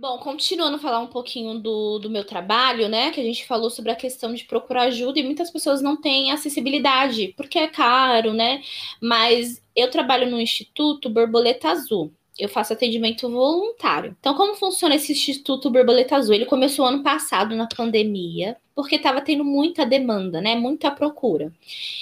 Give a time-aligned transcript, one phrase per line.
[0.00, 3.10] Bom, continuando a falar um pouquinho do, do meu trabalho, né?
[3.10, 6.32] Que a gente falou sobre a questão de procurar ajuda e muitas pessoas não têm
[6.32, 8.62] acessibilidade, porque é caro, né?
[8.98, 14.16] Mas eu trabalho no Instituto Borboleta Azul eu faço atendimento voluntário.
[14.18, 16.34] Então, como funciona esse Instituto Borboleta Azul?
[16.34, 20.54] Ele começou ano passado, na pandemia, porque estava tendo muita demanda, né?
[20.54, 21.52] Muita procura.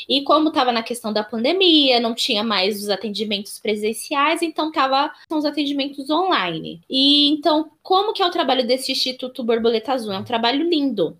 [0.09, 5.13] E como estava na questão da pandemia, não tinha mais os atendimentos presenciais, então tava
[5.31, 6.81] os atendimentos online.
[6.89, 10.13] E então, como que é o trabalho desse Instituto Borboleta Azul?
[10.13, 11.17] É um trabalho lindo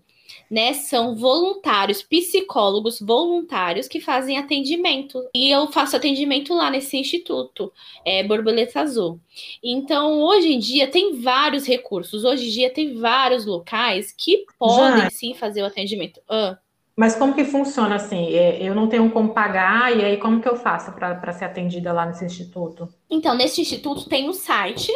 [0.49, 5.23] né, são voluntários, psicólogos voluntários que fazem atendimento.
[5.33, 7.71] E eu faço atendimento lá nesse instituto,
[8.03, 9.19] é, Borboleta Azul.
[9.63, 12.23] Então, hoje em dia, tem vários recursos.
[12.23, 15.09] Hoje em dia, tem vários locais que podem Já.
[15.09, 16.19] sim fazer o atendimento.
[16.27, 16.57] Ah.
[16.99, 18.33] Mas como que funciona assim?
[18.33, 21.93] É, eu não tenho como pagar, e aí como que eu faço para ser atendida
[21.93, 22.89] lá nesse instituto?
[23.09, 24.91] Então, nesse instituto tem um site,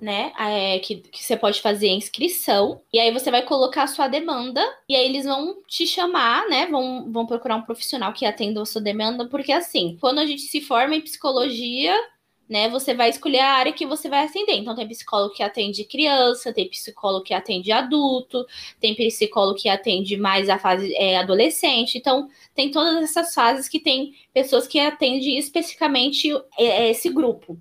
[0.00, 0.30] né?
[0.38, 4.06] É, que, que você pode fazer a inscrição, e aí você vai colocar a sua
[4.06, 6.66] demanda, e aí eles vão te chamar, né?
[6.66, 10.42] Vão, vão procurar um profissional que atenda a sua demanda, porque assim, quando a gente
[10.42, 11.92] se forma em psicologia,
[12.48, 12.68] né?
[12.68, 14.54] Você vai escolher a área que você vai atender.
[14.54, 18.46] Então, tem psicólogo que atende criança, tem psicólogo que atende adulto,
[18.80, 21.98] tem psicólogo que atende mais a fase é, adolescente.
[21.98, 27.58] Então, tem todas essas fases que tem pessoas que atendem especificamente é, esse grupo.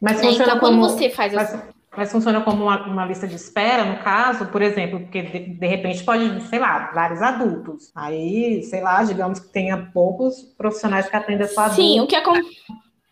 [0.00, 0.28] Mas né?
[0.28, 1.58] funciona então, como você faz mas,
[1.96, 5.66] mas funciona como uma, uma, lista de espera, no caso, por exemplo, porque de, de,
[5.66, 7.90] repente pode, sei lá, vários adultos.
[7.94, 11.84] Aí, sei lá, digamos que tenha poucos profissionais que atendem só adultos.
[11.84, 12.56] Sim, o que acontece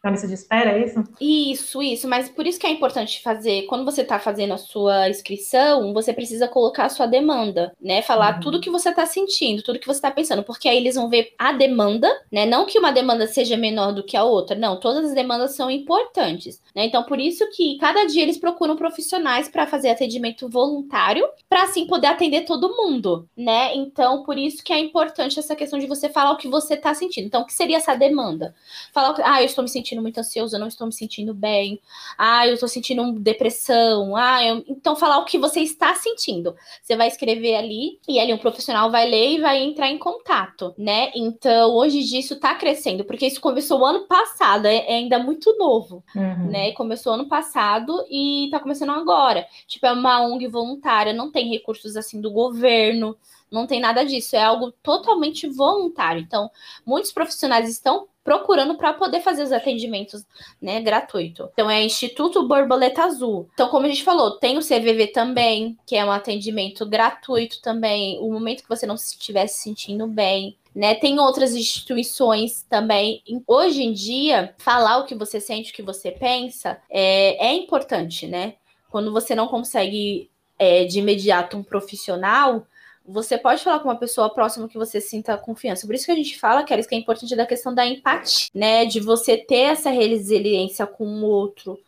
[0.03, 1.05] na lista de espera, é isso?
[1.21, 2.09] Isso, isso.
[2.09, 6.13] Mas por isso que é importante fazer, quando você está fazendo a sua inscrição, você
[6.13, 8.03] precisa colocar a sua demanda, né?
[8.03, 8.41] Falar uhum.
[8.41, 11.33] tudo que você está sentindo, tudo que você está pensando, porque aí eles vão ver
[11.39, 12.45] a demanda, né?
[12.45, 14.81] Não que uma demanda seja menor do que a outra, não.
[14.81, 16.85] Todas as demandas são importantes, né?
[16.87, 21.87] Então, por isso que cada dia eles procuram profissionais para fazer atendimento voluntário, para assim
[21.87, 23.73] poder atender todo mundo, né?
[23.77, 26.93] Então, por isso que é importante essa questão de você falar o que você está
[26.93, 27.27] sentindo.
[27.27, 28.53] Então, o que seria essa demanda?
[28.93, 31.81] Falar, ah, eu estou me sentindo sentindo muito ansioso, eu não estou me sentindo bem.
[32.17, 34.17] Ah, eu estou sentindo depressão.
[34.17, 34.65] Ah, eu...
[34.67, 36.55] então falar o que você está sentindo.
[36.83, 40.75] Você vai escrever ali e ali um profissional vai ler e vai entrar em contato,
[40.79, 41.11] né?
[41.15, 46.03] Então, hoje disso está crescendo, porque isso começou ano passado, é, é ainda muito novo,
[46.15, 46.51] uhum.
[46.51, 46.73] né?
[46.73, 49.47] Começou ano passado e está começando agora.
[49.67, 53.17] Tipo, é uma ONG voluntária, não tem recursos assim do governo,
[53.51, 56.23] não tem nada disso, é algo totalmente voluntário.
[56.23, 56.51] Então,
[56.87, 60.25] muitos profissionais estão procurando para poder fazer os atendimentos,
[60.61, 61.49] né, gratuito.
[61.53, 63.49] Então é Instituto Borboleta Azul.
[63.53, 68.19] Então, como a gente falou, tem o CVV também, que é um atendimento gratuito também,
[68.21, 70.57] o momento que você não estiver se sentindo bem.
[70.75, 73.23] Né, tem outras instituições também.
[73.47, 78.27] Hoje em dia, falar o que você sente, o que você pensa, é, é importante,
[78.27, 78.55] né?
[78.89, 82.67] Quando você não consegue é, de imediato um profissional,
[83.07, 85.87] você pode falar com uma pessoa próxima que você sinta confiança.
[85.87, 88.85] Por isso que a gente fala, que é importante da questão da empatia, né?
[88.85, 91.79] De você ter essa resiliência com o outro,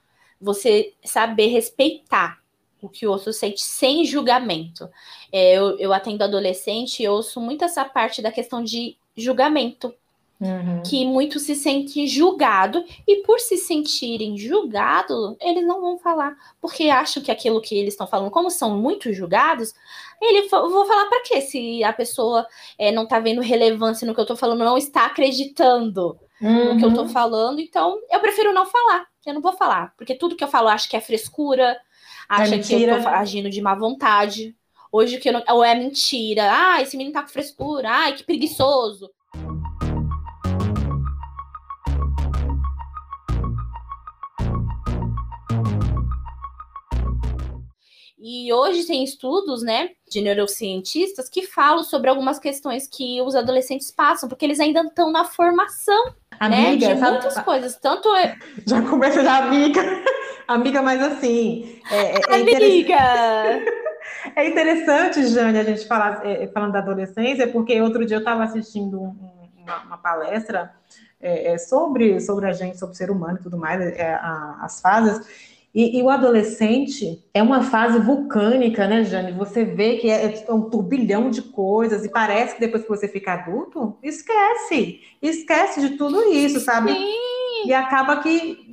[0.40, 2.42] você saber respeitar
[2.82, 4.88] o que o outro sente sem julgamento.
[5.32, 9.94] É, eu, eu atendo adolescente e ouço muito essa parte da questão de julgamento.
[10.44, 10.82] Uhum.
[10.82, 16.90] Que muitos se sentem julgados, e por se sentirem julgados, eles não vão falar, porque
[16.90, 19.72] acham que aquilo que eles estão falando, como são muito julgados,
[20.20, 21.40] ele vou falar para quê?
[21.40, 22.46] Se a pessoa
[22.78, 26.74] é, não tá vendo relevância no que eu tô falando, não está acreditando uhum.
[26.74, 27.08] no que eu tô uhum.
[27.08, 29.06] falando, então eu prefiro não falar.
[29.24, 31.80] Eu não vou falar, porque tudo que eu falo acho que é frescura, é
[32.28, 34.54] acha é que eu tô agindo de má vontade.
[34.92, 36.48] Hoje que eu não, ou é mentira.
[36.52, 37.90] Ah, esse menino tá com frescura.
[37.90, 39.10] Ai, que preguiçoso.
[48.26, 53.90] E hoje tem estudos, né, de neurocientistas que falam sobre algumas questões que os adolescentes
[53.90, 57.76] passam, porque eles ainda estão na formação, amiga, né, de muitas coisas.
[57.76, 58.34] Tanto é...
[58.66, 59.82] Já começa da amiga,
[60.48, 61.78] amiga, mas assim...
[61.90, 62.96] É, é, é amiga!
[64.36, 68.44] É interessante, Jane, a gente falar é, falando da adolescência, porque outro dia eu estava
[68.44, 69.16] assistindo um,
[69.56, 70.74] uma, uma, palestra
[71.20, 74.18] é, é, sobre, sobre a gente, sobre o ser humano e tudo mais, é,
[74.60, 75.26] as fases,
[75.74, 79.32] e, e, o adolescente é uma fase vulcânica, né, Jane?
[79.32, 83.08] Você vê que é, é, um turbilhão de coisas e parece que depois que você
[83.08, 85.00] fica adulto, esquece.
[85.20, 86.92] Esquece de tudo isso, sabe?
[86.92, 87.34] Sim.
[87.66, 88.70] E acaba que,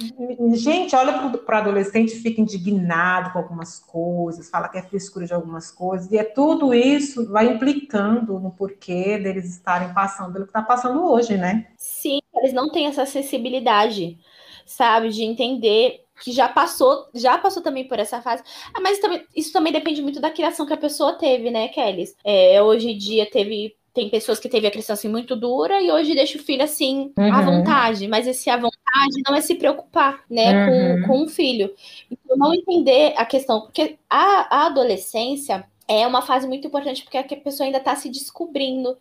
[0.53, 5.25] gente, olha para o adolescente e fica indignado com algumas coisas, fala que é frescura
[5.25, 10.45] de algumas coisas, e é tudo isso vai implicando no porquê deles estarem passando pelo
[10.45, 11.67] que está passando hoje, né?
[11.77, 14.19] Sim, eles não têm essa acessibilidade,
[14.65, 18.43] sabe, de entender que já passou, já passou também por essa fase.
[18.73, 22.05] Ah, mas também, isso também depende muito da criação que a pessoa teve, né, Kelly?
[22.23, 25.91] É, hoje em dia teve tem pessoas que teve a criação assim muito dura e
[25.91, 27.33] hoje deixa o filho assim uhum.
[27.33, 31.01] à vontade, mas esse à vontade não é se preocupar, né, uhum.
[31.01, 31.73] com, com o filho.
[32.09, 37.17] Então, não entender a questão, porque a, a adolescência é uma fase muito importante porque
[37.17, 38.97] a pessoa ainda está se descobrindo.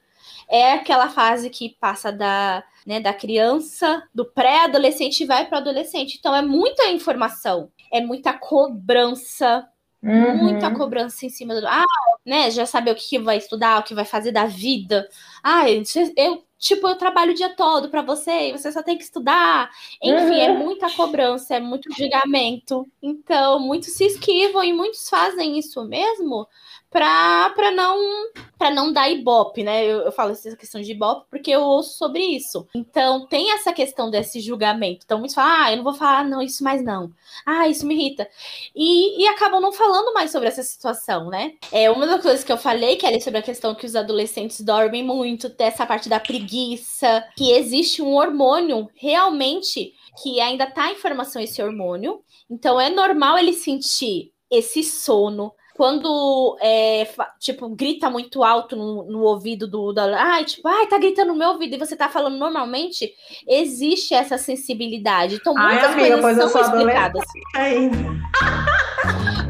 [0.49, 5.61] É aquela fase que passa da, né, da criança, do pré-adolescente e vai para o
[5.61, 6.17] adolescente.
[6.19, 9.69] Então é muita informação, é muita cobrança,
[10.03, 10.45] Uhum.
[10.45, 11.67] Muita cobrança em cima do.
[11.67, 11.85] Ah,
[12.25, 12.51] né?
[12.51, 15.07] Já saber o que vai estudar, o que vai fazer da vida.
[15.43, 15.83] Ah, eu,
[16.59, 19.71] tipo, eu trabalho o dia todo para você e você só tem que estudar.
[20.03, 20.57] Enfim, é uhum.
[20.57, 22.87] é muita cobrança, é muito julgamento.
[23.03, 26.47] Então, muitos se esquivam e muitos fazem isso mesmo
[26.91, 27.99] para não
[28.59, 29.87] para não dar ibope, né?
[29.87, 32.67] Eu, eu, falo essa questão de ibope porque eu ouço sobre isso.
[32.75, 35.03] Então, tem essa questão desse julgamento.
[35.05, 37.11] Então, muitos falam, ah, eu não vou falar não, isso mais não.
[37.47, 38.29] Ah, isso me irrita.
[38.75, 41.55] E, e acabam não falando mais sobre essa situação, né?
[41.73, 44.61] É uma das coisas que eu falei, que é sobre a questão que os adolescentes
[44.61, 49.93] dormem muito, dessa parte da preguiça, que existe um hormônio realmente
[50.23, 52.21] que ainda tá em formação esse hormônio.
[52.51, 59.23] Então, é normal ele sentir esse sono, quando, é, tipo, grita muito alto no, no
[59.23, 59.95] ouvido do.
[59.95, 63.11] Da, ai, tipo, ai, tá gritando no meu ouvido e você tá falando normalmente,
[63.49, 65.37] existe essa sensibilidade.
[65.37, 67.25] Então, muitas ai, amiga, coisas são explicadas.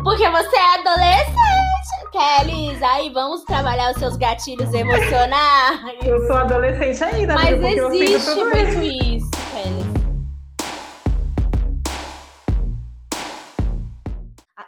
[0.04, 1.59] Porque você é adolescente,
[2.10, 2.78] Kelly.
[2.84, 5.96] Aí vamos trabalhar os seus gatilhos emocionais.
[6.04, 10.00] Eu sou adolescente ainda, Mas existe muito isso, Kelly.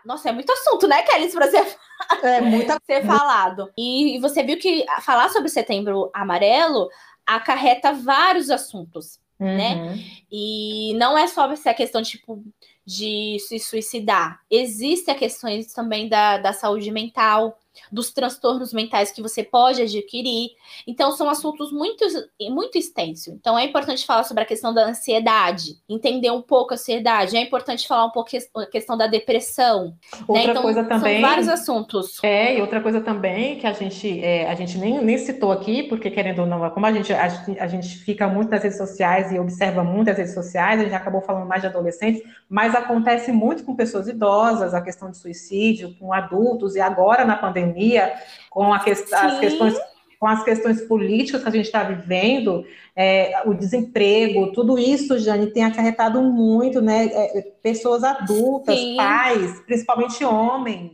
[0.04, 1.76] Nossa, é muito assunto, né, Kelly, pra ser,
[2.22, 2.76] é, muita...
[2.84, 3.70] ser falado.
[3.78, 6.88] E, você viu que falar sobre setembro amarelo
[7.24, 9.21] acarreta vários assuntos?
[9.42, 9.56] Uhum.
[9.56, 10.04] né?
[10.30, 12.42] E não é só essa questão, tipo,
[12.86, 14.40] de se suicidar.
[14.50, 17.58] Existem questões também da, da saúde mental,
[17.90, 20.50] dos transtornos mentais que você pode adquirir.
[20.86, 22.04] Então, são assuntos muito,
[22.50, 23.28] muito extensos.
[23.34, 27.36] Então, é importante falar sobre a questão da ansiedade, entender um pouco a ansiedade.
[27.36, 29.86] É importante falar um pouco a questão da depressão.
[29.86, 30.24] Né?
[30.28, 30.50] Outra né?
[30.50, 31.20] então, coisa também.
[31.20, 32.22] São vários assuntos.
[32.22, 35.82] É, e outra coisa também que a gente, é, a gente nem, nem citou aqui,
[35.84, 37.24] porque querendo ou não, como a gente, a,
[37.60, 40.94] a gente fica muito nas redes sociais e observa muito as redes sociais, a gente
[40.94, 45.94] acabou falando mais de adolescentes, mas acontece muito com pessoas idosas, a questão de suicídio,
[45.98, 48.12] com adultos, e agora na pandemia pandemia,
[48.50, 49.76] com as questões
[50.18, 52.64] com as questões políticas que a gente está vivendo,
[52.94, 57.06] é, o desemprego, tudo isso, Jane, tem acarretado muito, né?
[57.06, 58.94] É, pessoas adultas, Sim.
[58.94, 60.92] pais, principalmente homens.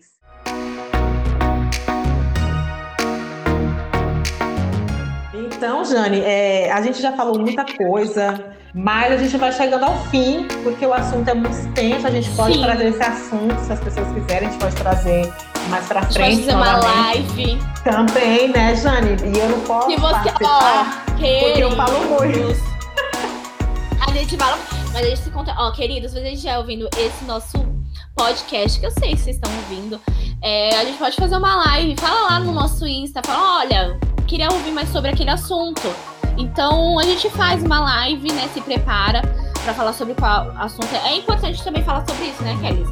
[5.34, 10.06] Então, Jane, é, a gente já falou muita coisa, mas a gente vai chegando ao
[10.06, 12.06] fim, porque o assunto é muito extenso.
[12.06, 12.62] A gente pode Sim.
[12.62, 15.30] trazer esse assunto, se as pessoas quiserem, a gente pode trazer
[15.68, 16.40] mais pra frente.
[16.40, 17.58] Fazer uma live.
[17.84, 19.16] Também, né, Jane?
[19.22, 19.90] E eu não posso.
[19.90, 22.78] Se você, ó, porque eu falo muito.
[24.06, 24.58] A gente fala,
[24.92, 25.54] mas a gente se conta.
[25.58, 27.58] Ó, queridos, vocês já ouvindo esse nosso
[28.16, 30.00] podcast, que eu sei que vocês estão ouvindo,
[30.42, 31.94] é, a gente pode fazer uma live.
[32.00, 35.82] Fala lá no nosso Insta, fala, olha, queria ouvir mais sobre aquele assunto.
[36.36, 38.48] Então a gente faz uma live, né?
[38.54, 39.22] Se prepara
[39.64, 40.88] para falar sobre qual assunto.
[41.04, 42.86] É importante também falar sobre isso, né, Kelly?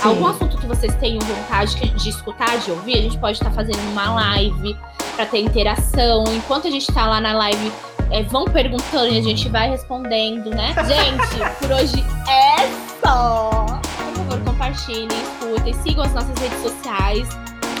[0.00, 0.08] Sim.
[0.08, 3.50] Algum assunto que vocês tenham vontade de escutar, de ouvir, a gente pode estar tá
[3.50, 4.76] fazendo uma live
[5.16, 6.24] para ter interação.
[6.34, 7.72] Enquanto a gente está lá na live,
[8.10, 10.74] é, vão perguntando e a gente vai respondendo, né?
[10.86, 12.68] Gente, por hoje é
[13.04, 13.66] só.
[13.66, 17.28] Por favor, compartilhem, escutem, sigam as nossas redes sociais.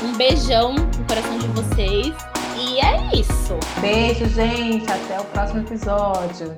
[0.04, 2.14] Um beijão no coração de vocês.
[2.60, 3.56] E é isso.
[3.80, 4.90] Beijo, gente.
[4.90, 6.56] Até o próximo episódio.